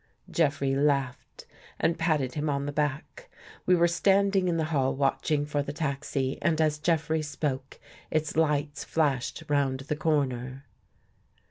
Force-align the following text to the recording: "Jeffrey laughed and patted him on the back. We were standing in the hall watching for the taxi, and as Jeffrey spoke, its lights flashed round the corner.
"Jeffrey 0.31 0.75
laughed 0.75 1.45
and 1.79 1.99
patted 1.99 2.33
him 2.33 2.49
on 2.49 2.65
the 2.65 2.71
back. 2.71 3.29
We 3.67 3.75
were 3.75 3.87
standing 3.87 4.47
in 4.47 4.57
the 4.57 4.65
hall 4.73 4.95
watching 4.95 5.45
for 5.45 5.61
the 5.61 5.71
taxi, 5.73 6.39
and 6.41 6.59
as 6.59 6.79
Jeffrey 6.79 7.21
spoke, 7.21 7.79
its 8.09 8.35
lights 8.35 8.83
flashed 8.83 9.43
round 9.47 9.81
the 9.81 9.95
corner. 9.95 10.65